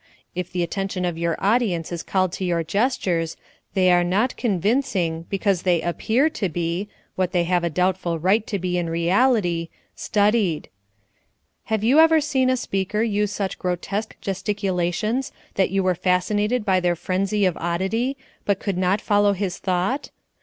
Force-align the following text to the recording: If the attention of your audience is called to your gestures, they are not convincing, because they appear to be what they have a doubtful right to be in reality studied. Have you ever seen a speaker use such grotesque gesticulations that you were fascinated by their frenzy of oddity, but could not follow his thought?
If 0.33 0.51
the 0.51 0.63
attention 0.63 1.05
of 1.05 1.19
your 1.19 1.35
audience 1.37 1.91
is 1.91 2.01
called 2.01 2.31
to 2.31 2.43
your 2.43 2.63
gestures, 2.63 3.37
they 3.75 3.91
are 3.91 4.03
not 4.03 4.35
convincing, 4.35 5.27
because 5.29 5.61
they 5.61 5.79
appear 5.79 6.27
to 6.27 6.49
be 6.49 6.89
what 7.15 7.33
they 7.33 7.43
have 7.43 7.63
a 7.63 7.69
doubtful 7.69 8.17
right 8.17 8.47
to 8.47 8.57
be 8.57 8.79
in 8.79 8.89
reality 8.89 9.69
studied. 9.95 10.69
Have 11.65 11.83
you 11.83 11.99
ever 11.99 12.19
seen 12.19 12.49
a 12.49 12.57
speaker 12.57 13.03
use 13.03 13.31
such 13.31 13.59
grotesque 13.59 14.15
gesticulations 14.21 15.31
that 15.53 15.69
you 15.69 15.83
were 15.83 15.93
fascinated 15.93 16.65
by 16.65 16.79
their 16.79 16.95
frenzy 16.95 17.45
of 17.45 17.55
oddity, 17.57 18.17
but 18.43 18.59
could 18.59 18.79
not 18.79 19.01
follow 19.01 19.33
his 19.33 19.59
thought? 19.59 20.09